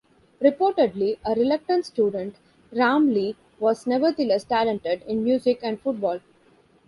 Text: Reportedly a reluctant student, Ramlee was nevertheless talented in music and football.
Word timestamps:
Reportedly 0.41 1.19
a 1.23 1.35
reluctant 1.35 1.85
student, 1.85 2.37
Ramlee 2.73 3.35
was 3.59 3.85
nevertheless 3.85 4.43
talented 4.43 5.03
in 5.03 5.23
music 5.23 5.59
and 5.61 5.79
football. 5.79 6.21